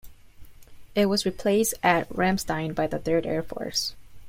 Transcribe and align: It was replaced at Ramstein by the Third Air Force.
It 0.95 1.05
was 1.09 1.27
replaced 1.27 1.75
at 1.83 2.09
Ramstein 2.09 2.73
by 2.73 2.87
the 2.87 2.97
Third 2.97 3.27
Air 3.27 3.43
Force. 3.43 3.93